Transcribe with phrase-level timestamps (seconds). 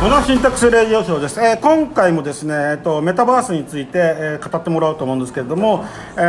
[0.00, 5.84] モダンシンタックスレディオショーです、えー今回もですね、えっと、メタバースについて、えー語ってもらおうと思うんですけれども、
[6.16, 6.20] え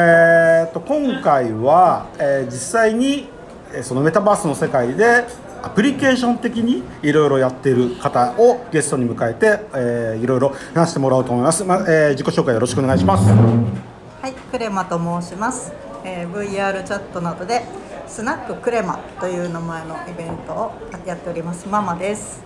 [0.65, 3.29] ーっと今回は、えー実際に
[3.73, 5.23] えーそのメタバースの世界で
[5.61, 13.29] アプリケーション的にいろいろやっている方をゲストに迎えて、えーいろいろ話してもらおうと思います、まえー自己紹介よろしくお願いします。
[13.29, 15.71] はい、クレマと申します、
[16.03, 17.63] えー VR チャットなどで
[18.07, 20.71] スナッククレマという名前のイベントを
[21.05, 21.67] やっております。
[21.67, 22.43] ママです。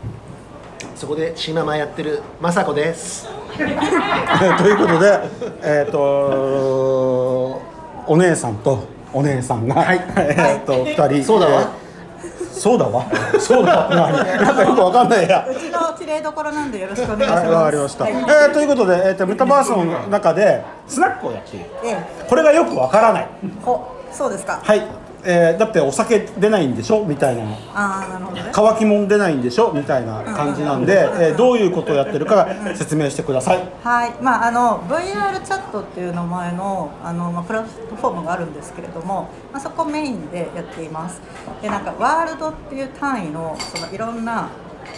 [0.96, 3.28] そこでシママやってる雅子です。
[3.58, 5.20] え ーということで、
[5.62, 7.62] えー、と
[8.08, 9.86] お姉さんとお姉さんが、
[10.18, 11.62] えー、と2人そうだわ。
[11.62, 11.83] えー
[12.54, 13.06] そうだわ。
[13.40, 13.90] そうだわ。
[13.90, 14.38] 何？
[14.42, 15.48] なんかよくわかんないや。
[15.50, 17.46] うちの綺麗どころなんでよろしくお願いします。
[17.46, 18.14] はいわかりました、はい。
[18.14, 21.66] えーということで、えー、とメタバースの中でスナックをやっている。
[21.84, 23.28] えこれがよくわからない。
[23.44, 24.62] えほそうですか。
[24.64, 24.88] はい、
[25.26, 27.44] えーだってお酒出ないんでしょみたいな
[27.74, 28.50] ああなるほどね。
[28.52, 33.64] 乾きもん出ないんでしょみたいな感じなんで、えーどういうことをやってるか説明してください。
[33.84, 41.22] はい、まあ、あの VR チャットっていう名前のあの、まあ、プラットフォームがあるんですけれども、まあ、そこメインでやっています。
[41.62, 44.50] でなんかワールドっていう単位のそのいろんな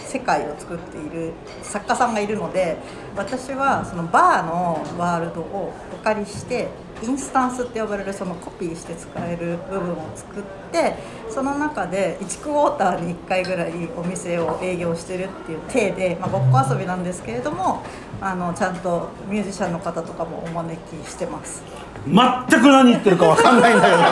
[0.06, 2.76] 世界を作っている作家さんがいるので
[3.16, 6.68] 私はそのバーのワールドをお借りして
[7.02, 10.42] インスタンスって呼ばれるそのコピーして使える部分を作っ
[10.72, 10.94] て
[11.28, 17.82] その中で1クォーターに1回ぐらいお店を営業してるっていう体で、まあ、ごっこ遊びなんですけれども
[18.20, 21.62] あのちゃんとミュージシャンの方とかもお招きしてます。
[22.06, 22.14] 全
[22.60, 23.96] く何言ってるかわかんないんだよ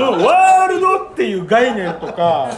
[0.00, 2.48] ワールドっていう概念とか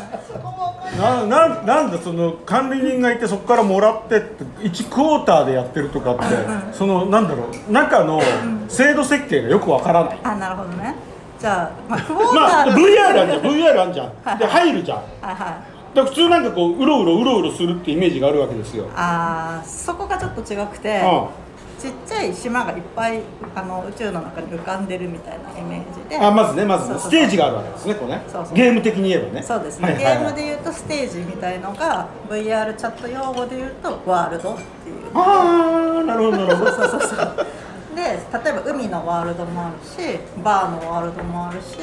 [1.00, 6.24] なななんだその管理人がいてそこからもらってって1クォーターでやってるとかって
[6.72, 8.20] そのなんだろう中の
[8.68, 10.20] 制度設計がよくわからない。
[10.22, 10.94] あなるほどね。
[11.38, 13.42] じゃあ、まあ、クォータまあ VR あるじゃん。
[13.42, 14.38] VR あるじゃん。
[14.38, 14.98] で入るじゃん。
[14.98, 15.64] はいは
[15.94, 15.96] い。
[15.96, 18.88] ら普通なんかこううろうろうろうろするってイメージがあるわけですよ。
[18.94, 21.49] あーそこがちょっと違くて、う
[21.80, 23.22] ちっちゃい島がいっぱい
[23.54, 26.18] あの宇宙の中に浮かんでるみたいなイメージで。
[26.18, 28.22] あまずねまずねステージがあるわけですねこうね。
[28.28, 28.54] そうそう。
[28.54, 29.42] ゲーム的に言えばね。
[29.42, 30.14] そうですね、はいはいはい。
[30.18, 34.96] ゲームで言うとステージみたいのが VR チャット用語で言うとワールドっていう。
[35.14, 36.70] ああなるほどなるほど。
[36.76, 37.46] そうそうそう
[37.94, 38.18] で例え
[38.52, 41.76] ば海のワールドもあるしバーのワールドもあるし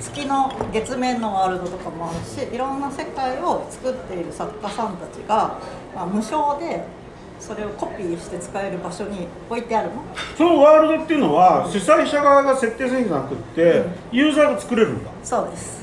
[0.00, 5.58] 月の月面のワールドとかもあるしいろんな世界を作っている作家さんたちが、
[5.94, 6.84] まあ、無償で
[7.42, 9.94] それをコピーして使える場所に置いてあるの？
[10.38, 13.82] そのワールドっていうのは主催者側が設定するんじゃなくって
[14.12, 15.10] ユーザーが作れるんだ。
[15.24, 15.82] そうです。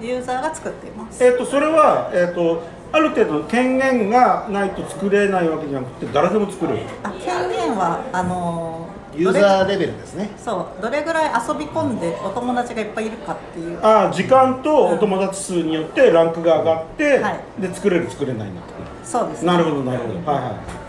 [0.00, 1.24] ユーザーが作っています。
[1.24, 2.62] えっ、とそれはえっ、と
[2.92, 6.80] ある程度の権限がないと作れないわけじゃなくて誰でも作れる。
[7.04, 10.30] あ権限はあのユーザーレベルですね。
[10.36, 10.82] そう。
[10.82, 13.78] どれぐらい遊び込んでお友達がいっぱいいるかっていう。
[13.80, 17.62] ああ時間とお友達数によってランクが上がって、はい。
[17.62, 19.42] で作れる作れないになってくるそうです。
[19.42, 20.32] ねなるほどなるほど。
[20.32, 20.85] はいはい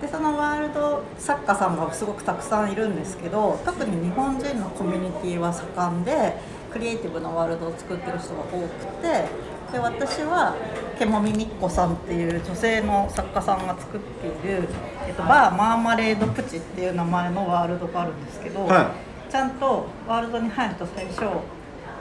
[0.00, 6.34] でそのワールド作家さんがすごくたくさんいるんですけど特に日本人のコミュニティは盛んで
[6.72, 9.28] クリエイティブなワールドを作ってる人が多くて
[9.72, 10.56] で私は
[10.98, 14.68] けもみみっこさんっていう女性の作家さんが作っている、
[15.06, 18.92] えっと、バーマーマレードプチっていう名前のワールドがあるんですけど、は
[19.30, 21.22] ちゃんとワールドに入ると最初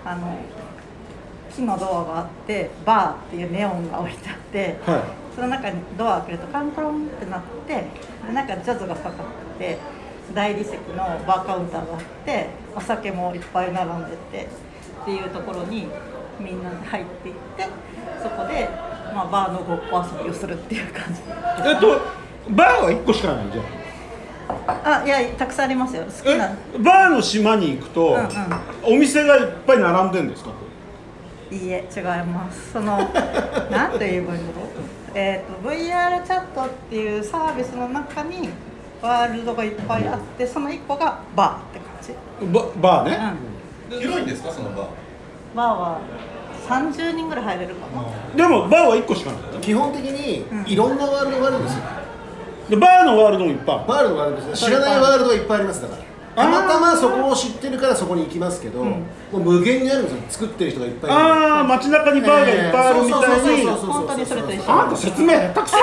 [0.03, 0.39] あの
[1.55, 4.79] 木のドアがあってバーっていうネオンが置いてあって。
[4.85, 7.73] はいその中にドア開けるとカンコロンってなって
[8.27, 9.77] でなんかジャズがかかってて
[10.33, 10.77] 大理石の
[11.25, 14.47] バーカウンターがあってお酒もいっぱい並んでて
[15.01, 15.87] っていうところに
[16.41, 17.67] みんなで入っていって
[18.21, 18.67] そこで、
[19.13, 21.21] まあ、バーのごっこ遊びをするっていう感じ。
[21.65, 22.01] えっと
[22.51, 23.65] バーは1個しかないじゃん。
[24.67, 26.03] あいやたくさんありますよ。
[26.03, 26.51] 好きな。
[26.75, 26.77] え？
[26.79, 28.95] バーの島に行くと、うんうん。
[28.95, 30.51] お店がいっぱい並んでるんですか？
[31.51, 32.73] いいえ違います。
[32.73, 32.97] その
[33.71, 34.68] なんて言えばいいんだろう
[35.21, 38.47] えー、と VR チャットっていうサービスの中に
[39.01, 42.53] ワールドがいっぱいあってその1個がバーって感じ。
[42.53, 43.37] ババーね、
[43.91, 43.99] うん。
[43.99, 44.87] 広いんですかそのバー？
[45.55, 46.01] バーは
[46.69, 48.37] 30人ぐらい入れるかな。
[48.37, 49.41] でもバーは1個しかない。
[49.61, 51.83] 基本的にいろんなワールドがあるんですよ。
[52.69, 53.89] でバーのワールドもいっぱいある。
[53.89, 54.69] ワールドがあるんですよ。
[54.69, 56.08] 知らないワールドがいっぱいありますだから。
[56.39, 59.01] たまたまそこを知ってるからそこに行きますけど、も
[59.33, 60.21] う無限にあるんですよ。
[60.29, 61.19] 作ってる人がいっぱいいる。
[61.19, 65.77] ああ街中にバーがいっぱいあるみたいにそうそうそうそう本当にそれと一緒あんた説明下手くそ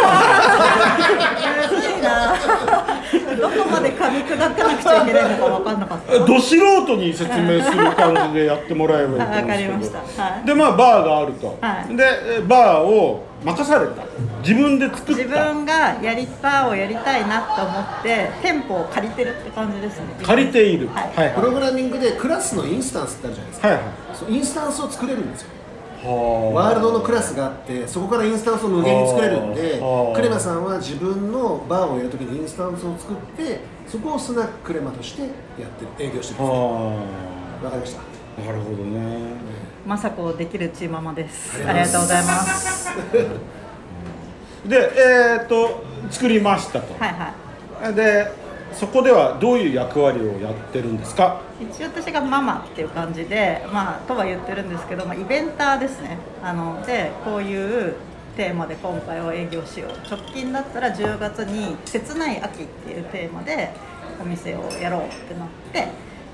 [2.06, 2.34] な。
[3.36, 6.14] どこまで噛み砕かなくちゃいけないのか分かんなかった。
[6.14, 9.42] えど素人に説明する感じでやってもらえばいいと思うんですけど。
[9.42, 10.22] わかりました。
[10.22, 10.46] はい。
[10.46, 11.96] でまあバーがあると、はい。
[11.96, 12.04] で
[12.38, 14.02] えバーを任された。
[14.42, 15.12] 自分で作った。
[15.12, 15.72] 自分が
[16.02, 20.04] やりバーをやりたいなと思って店舗を借りてるって感じですね。
[20.22, 20.88] 借りている。
[20.92, 21.10] はい。
[21.14, 23.68] はいプログラミングでクラスのインスタンスってあるじゃないですか。
[23.68, 23.84] はいはい。
[24.14, 25.48] そうインスタンスを作れるんですよ。
[25.50, 25.55] は
[26.54, 29.80] ワールドのクラスがあってそこからインスタンスを無限に作れるんで
[30.14, 35.30] クレマさんは自分のバーをやるときにインスタンスを作ってそこをスナッククレマとしてやっ
[35.96, 37.26] てる営業してるんですは
[37.64, 38.00] わかりました。
[38.38, 39.36] あなるほどね。
[39.86, 41.62] まさこできるチーママです。
[41.66, 44.68] ありがとうございまありがとうございます。
[44.68, 44.92] で
[45.38, 47.14] えっ、と作りましたと、はい
[47.82, 47.94] はい。
[47.94, 48.32] で
[48.72, 51.40] そこではどういう役割をやってるんですか？
[51.60, 56.18] 一応私がママっていう感じでまあとは言ってるんですけど、まあ、イベンターですね。
[56.42, 57.94] あのでこういう
[58.36, 59.90] テーマで今回は営業しよう。
[60.10, 63.70] 直近だったら10月に「切ない秋」っていうテーマで
[64.20, 65.88] お店をやろうってなって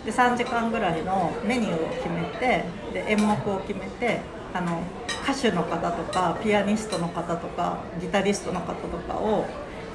[0.05, 4.21] で3時間ぐらいのメニューを決めてで演目を決めて
[4.53, 4.81] あの
[5.23, 9.45] 歌手の方とかピアニストの方とかギタリストの方とかを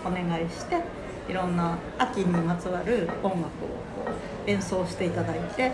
[0.05, 0.77] お願いして
[1.29, 3.47] いろんな秋にまつわる音楽を
[4.45, 5.73] 演奏していただいてで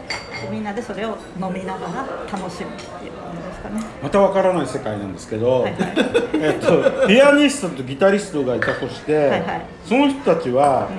[0.51, 3.81] みんなでそれを飲みながら楽しむっていう感じですかね。
[4.01, 5.93] またわからない世界なんですけど、はいはい。
[6.33, 9.65] えっとピアニストとギタリストがいたとして、はいはい。
[9.85, 10.89] その人たちは、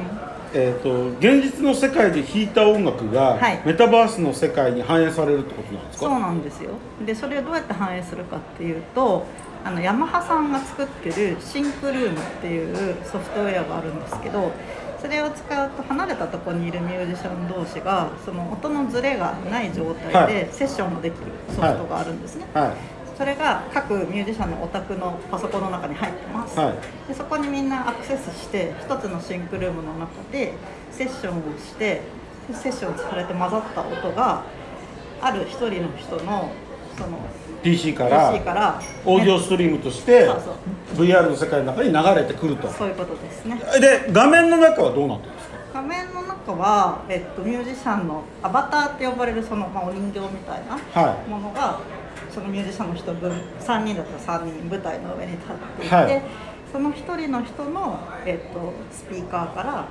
[0.55, 3.61] えっと現実の世界で弾いた音楽が、はい。
[3.67, 6.71] メタバースの世界に反映されるってことなんですそうかなんですよ。
[7.05, 9.27] でそれをどうやって反映するかっていうと
[9.65, 14.53] あのヤマハさんが作ってるシンクルームっていうソフトウェアがあるんですけど
[15.01, 22.73] それを使うと離れたところにいるミュージシャン同士がその音のズレがない状態はでセッションができるソフトがあるんですね、はい。
[23.17, 27.09] それが各ミュージシャンのお宅のパソコンの中に入ってます、はい。
[27.09, 30.55] でそこにみんなアクセスして一つのシンクルームの中で
[30.91, 32.03] セッションをして
[32.49, 34.43] でセッションされて混ざった音が
[35.21, 36.51] ある一人の人の
[36.97, 37.19] その
[37.63, 40.43] PC から PC からオーディオストリームとしてそう
[40.97, 41.05] そう。
[41.07, 42.69] VR の世界の中に流れてくると。
[42.69, 43.61] そういうことですね。
[43.81, 45.55] で画面の中はどうなってるんですか？
[45.75, 51.29] 画面の中は、えっと、ミュージシャンのアバターって呼ばれるその、まあ、お人形みたいなはい。
[51.31, 51.81] ものが
[52.33, 56.23] そのミュージシャンの人分3人だったら3人舞台の上に立っていて、はい。
[56.71, 59.87] その1人の人の、えっと、スピーカーから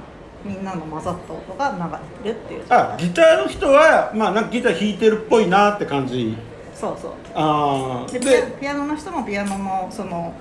[0.45, 2.63] みんなの混ざった音が流れてるっていう。
[2.69, 6.35] あギターの人はまあなんかギター弾いてるっぽいなって感じ
[6.75, 7.11] そうそう。
[7.35, 10.33] ああでピアピアノの人もピアノのその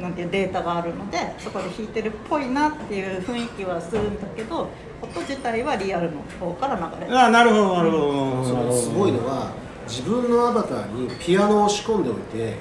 [0.00, 4.68] なんていうデータがあるのでそこで弾いてるっぽいなっていう雰囲気はするんだけど
[5.00, 7.18] 音自体はリアルの方から流れる。
[7.18, 9.52] あなるほどなるほど、それすごいのは
[9.88, 12.56] 自分のアバターにピアノを仕込んでおいて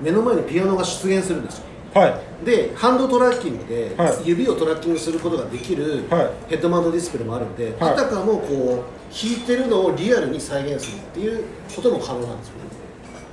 [0.00, 1.64] 目の前にピアノが出現するんですよ。
[1.94, 2.44] はい。
[2.44, 4.14] でハンドトラッキングではい。
[4.24, 6.30] 指をトラッキングすることができるはい。
[6.50, 7.92] ヘッドマウントディスプレイもあるんで、はい。
[7.92, 11.44] あたかもこう弾いてるのをリアルに再現するっていう
[11.74, 12.60] ことも可能なんですよね。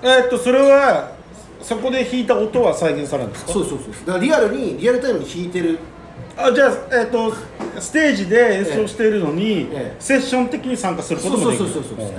[0.03, 1.11] えーっとそれは
[1.61, 3.53] そこで弾いた音は再現されるんですか？
[3.53, 5.79] そうそうそうだからリアルにリアルタイムに弾いてる。
[6.37, 7.33] あじゃあ、えーっと
[7.79, 9.95] ステージで演奏しているのに、ええ。
[9.99, 11.69] セッション的に参加することもできる。
[11.69, 12.15] そうそうそうそうそう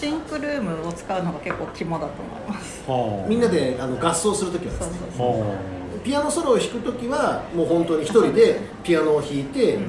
[0.00, 2.82] シンクルームを使うのが結構肝だと思います。
[2.88, 3.28] はあ。
[3.28, 5.28] みんなであの合奏するときはですそうねそう。
[5.28, 5.54] は
[6.04, 9.86] ピアノソロを弾くときはもう本当に一人でピアノを弾いて流れる、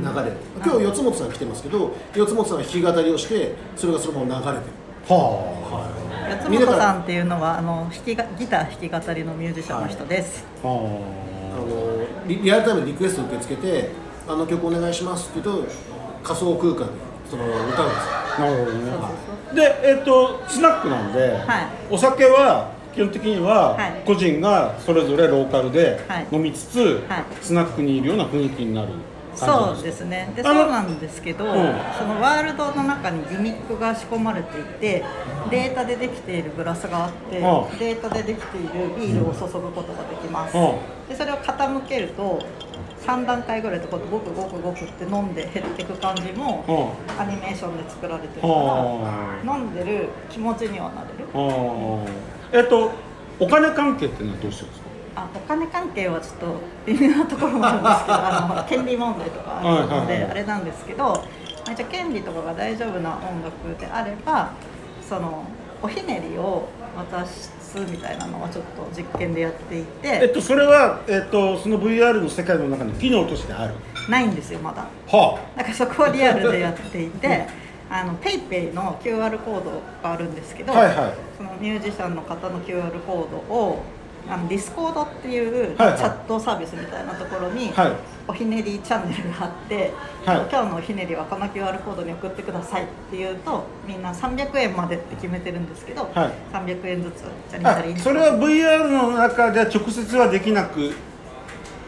[0.64, 4.74] 今日四つ本さん来てますけど四つ本さんは弾き語りをしてそれがそのまま流れてる。
[5.10, 5.14] あ。
[5.14, 6.04] は
[6.48, 10.78] 八本さんっていうのはあの弾きがギター弾き語りのミュージシャンの人です、あはあ。
[10.78, 13.90] のリリアルタイムでリクエスト受け付けて
[14.28, 15.70] あの曲お願いしますって言うと
[16.24, 16.86] 仮想空間で
[17.30, 18.92] その歌うんですなるほどね。
[19.54, 21.68] でえーっとスナックなんで、はい。
[21.92, 24.04] お酒は基本的にははい。
[24.06, 26.28] 個人がそれぞれローカルではい。
[26.32, 27.24] 飲みつつ、はい。
[27.42, 28.90] スナックにいるような雰囲気になる
[29.36, 30.32] そうですね。
[30.36, 31.48] でそうなんですけど、ん。
[31.48, 35.04] そのワールドの中にギミックが仕込まれていて
[35.50, 37.80] データでできているグラスがあって、うん。
[37.80, 41.10] データでできているビールを注ぐことができます、うん。
[41.10, 42.46] でそれを傾けると
[43.06, 51.28] 3段階ぐらいでこうごくごくごくって飲んで減っていく感じもうアニメーションで作られてるかはら飲んでる気持ちにはなれる。
[51.34, 52.06] あ
[52.54, 52.92] えっと
[53.40, 54.90] お金関係っていうのはどうしてるんですか？
[55.16, 56.46] あお金関係はちょっと
[56.86, 61.14] 微妙なところもあるんですけど あの権利問題とかあるのであれなんですけど、ま
[61.68, 64.52] あ一応権利とかが大丈夫な音楽であれば
[65.08, 65.44] その
[65.82, 66.68] おひねりを
[67.12, 67.52] 渡す
[67.90, 73.74] みたいなのはちょっと実験でやっていえってとそれは、えっと、その VR の世界の中に機能としてある？
[74.10, 74.86] ないんですよまだ。
[75.08, 77.48] はだからそこをリアルでやっていて
[77.94, 79.72] あの PayPay の QR コード
[80.02, 81.14] があるんですけど、はいはい。
[81.38, 83.84] そのミュージシャンの方の QR コードを
[84.28, 87.92] あのディスコードっていうチャットサービスみたいなところに、はい。
[88.28, 89.92] おひねりチャンネルがあって、
[90.26, 90.38] はい。
[90.50, 96.32] 今日のおひねりはこの QR コードに送ってくださいっていうとみんな300円までって決めてるんですけど、はい。
[96.52, 97.22] 300円ずつ
[97.52, 100.96] チャリンチャリンそれは VR の中で直接はできなく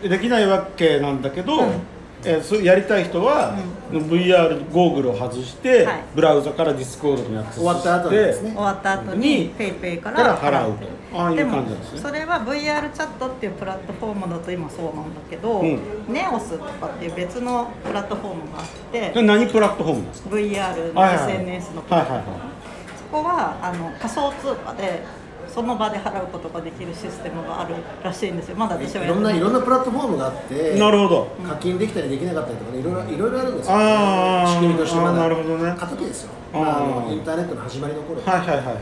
[0.04, 3.56] できないわけなんだけど、うんえーそうやりたい人は、
[3.92, 6.04] VR ゴーグルを外して、はい。
[6.16, 8.52] ブラウザからディスコードにアクセスして終わった後にですね。
[8.52, 10.88] 終わった後ににペイペイかからら払うと。
[11.18, 12.00] ああいうでも感じなんですね。
[12.02, 15.80] それは VR チャットっていうプラットフォームだと今そうなんだけど、うん。
[16.10, 19.12] ネオスとかっていう別のプラットフォームがあって。
[19.12, 22.56] で何プラットフォームですか？VR の SNS のプラットフォーム、はいはいは
[22.98, 25.04] そこはあの仮想通貨で
[25.48, 28.56] その場で払うことができるシステムがあるらしいんですよ。
[28.58, 29.34] まだ私はいやってない。
[29.34, 31.28] ろんないろんなプラットフォームがあってなるほど。
[31.48, 33.78] 課金できたりできなかったりとかねいろいろいろいろあるんですよ。
[34.48, 35.14] 仕組みとしてまだ。
[35.14, 35.76] なるほどね。
[35.78, 36.32] 過渡期ですよ。
[36.54, 38.22] あああのインターネットの始まりの頃。
[38.22, 38.76] はいはいはいはい。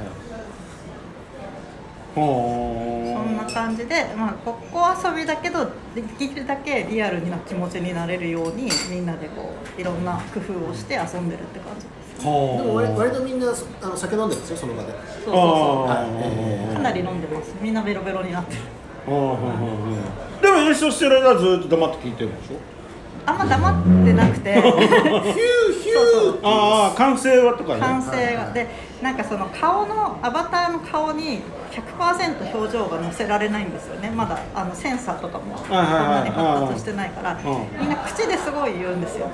[2.16, 5.66] そほんな感じで、まあ、ここ遊びだけど
[5.96, 11.86] できるだけリアルな気持ちになれるようにみんなでこういろんな工夫をして遊んでるって感じ。
[11.86, 13.48] ですでも割割とみんな
[13.82, 14.90] あの酒飲んでるんですよその場で。
[14.90, 16.06] そうそうそあ
[16.72, 17.54] うかなり飲んでます。
[17.62, 18.56] みんなベロベロになって。
[18.56, 18.62] る
[19.08, 19.98] あーほんほんほん
[20.42, 22.58] でも演奏してる間はずっと黙って聞いてるんでしょ？
[23.26, 24.62] あんま黙ってなくて。
[24.62, 27.80] そうそうああ完成はとかね。
[27.82, 28.68] 完成がで
[29.02, 31.42] なんかその顔のアバターの顔に
[31.72, 34.10] 100%表情が載せられないんですよね。
[34.12, 36.24] まだあのセンサーとかもそんはいはいはい。
[36.24, 37.32] なに発達してないから。
[37.34, 37.40] うん。
[37.80, 39.28] みんな口ですごい言うんですよ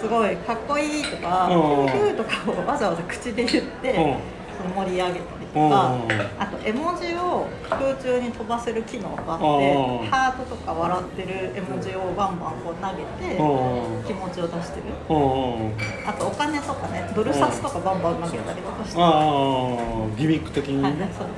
[0.00, 1.88] すごいかっこいいとかうん。
[1.88, 4.16] ヒューとかをわざわざ口で言ってうん。
[4.56, 5.20] その盛り上げたり
[5.54, 5.94] とうんか
[6.38, 14.82] あと絵文字を空中に飛ばせる機能があってうんハートとか笑ってる絵文字をバンバンこう投げてうん気持ちを出してる。
[15.08, 15.72] うんうん
[16.06, 21.28] あとお金とかねドル札とかバンバン投げたりとかしてああギミック的にはいねそう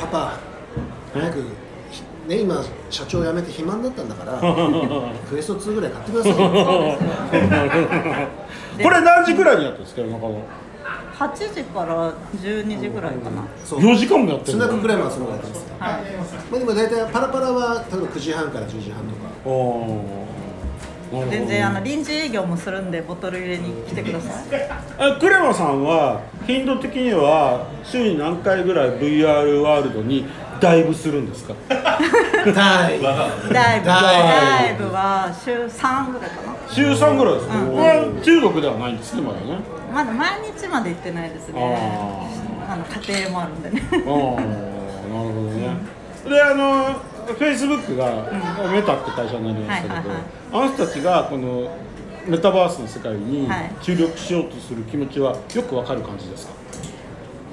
[0.00, 0.38] パパ
[1.14, 1.44] 早く
[2.28, 4.38] ね今社長辞めて暇になったんだから
[5.28, 6.36] クエスト2ぐらい買ってくださいよ。
[8.82, 10.42] これ何時ぐらいにやってるんですか夜中の
[11.16, 12.12] ？8時から
[12.42, 13.78] 12時ぐらいかな、そう。
[13.78, 14.66] 4時間もやってスるの？
[14.66, 15.58] ナッククライマーその方がやってます。
[15.60, 15.92] よはい。
[16.50, 20.24] まあでも大体パラパラは例えば9時半から10時半とか。
[21.30, 24.68] 全然あの臨時営業もするんでボトル入れに来てください。
[24.98, 30.26] あクレマさんは頻度的には週に何回ぐらい VR ワールドに
[30.60, 31.54] ダイブするんですか？
[31.68, 31.74] は
[32.44, 33.04] いダイブ。
[33.54, 36.54] ダイダイブは週3ぐらいかな。
[36.70, 37.68] 週3ぐらいですか、うん。
[37.68, 39.58] これは中国ではないんですねまだね。
[39.92, 41.60] まだ毎日まで行ってないですね。
[42.66, 43.82] ああの家庭もあるんでね。
[43.92, 44.02] ああな
[45.22, 45.76] るほどね、
[46.28, 46.94] であの
[47.26, 48.06] フェイスブックが
[48.72, 50.24] メタって会社になりましたけど、はいはいはい。
[50.52, 51.76] あの人たちがこの
[52.26, 53.70] メタバースの世界にはい。
[53.82, 56.52] 注力しようとする気持ちはよくわかる感じですか、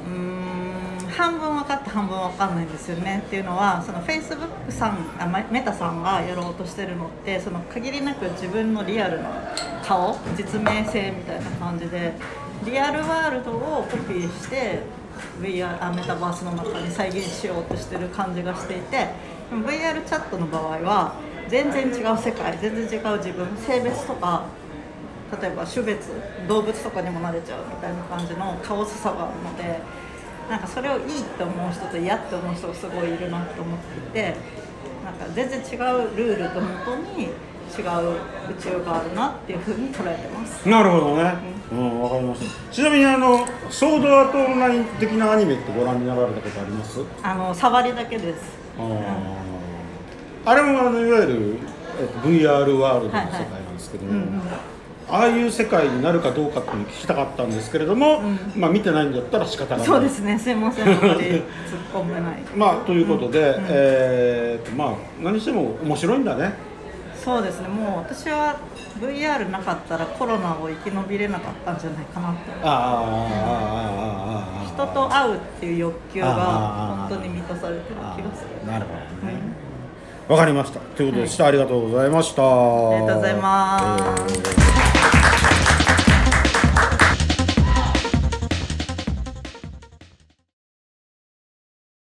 [0.08, 1.51] うーん半分
[1.94, 3.22] 半分分かんないんですよね。
[3.26, 9.30] っていうのはそのフェイスブックさんあメタさんがやろうとしてるのってその限りなく自分のリアルな
[9.84, 12.14] 顔実名性みたいな感じで
[12.66, 14.80] リアルワールドをコピーして
[15.42, 19.10] VR あメタバースの中に再現しようとしてる感じがしていて
[19.52, 21.16] VR チャットの場合は
[21.50, 24.46] 全然違う世界全然違う自分性別とか
[25.42, 26.10] 例えば種別
[26.48, 29.80] 動物とかにも慣れちゃうみたいな感じのカオスさがあるので
[30.50, 34.36] なんかそれをいいって思う人と嫌って思う人がすごいいるなと思っていて
[35.06, 40.68] なんか全然違うルールともとに違う宇宙があるなっていうふうに捉えてます。
[40.68, 41.34] なるほどね。
[41.72, 42.02] うん。
[42.02, 42.74] わかりました。
[42.74, 47.00] ちなみにあのソードアートオンライン的なアニメってご覧になられたことあります？
[47.24, 48.42] あの触りだけです。
[48.78, 48.90] あー。
[50.44, 51.58] あれもあのいわゆる、
[52.02, 54.42] えっと、VR ワールドの世界なんですけども、うんうん
[55.12, 59.86] ああいう世界になるかどうかっていうのを聞きたかったんですけれども、うん、まあ見てないんだったら仕方がない。
[59.86, 60.40] そうですね。
[60.40, 61.44] 専門性のと突っ
[61.94, 62.42] 込めない。
[62.56, 66.54] まあということで、うん、えー、まあ何しても面白いんだね。
[67.24, 67.68] そうですね。
[67.68, 68.56] もう私は
[69.02, 73.04] VR なかったらコロナを生き延びれなかったんじゃないかなとあ
[74.64, 78.72] あ人と会うっていう欲求が本当に満たされてる気がする。
[78.72, 80.32] なるほどね、はい。
[80.32, 80.80] わかりました。
[80.80, 82.42] ということでした、はい、ありがとうございました。
[82.42, 84.34] ありがとうございます。
[84.34, 84.71] えー